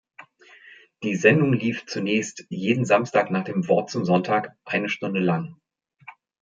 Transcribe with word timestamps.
Die 1.03 1.13
Sendung 1.15 1.53
lief 1.53 1.85
zunächst 1.85 2.47
jeden 2.49 2.85
Samstag 2.85 3.29
nach 3.29 3.43
dem 3.43 3.67
Wort 3.67 3.91
zum 3.91 4.03
Sonntag 4.03 4.57
eine 4.65 4.89
Stunde 4.89 5.19
lang. 5.19 5.57